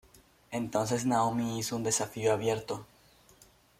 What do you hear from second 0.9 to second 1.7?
Naomi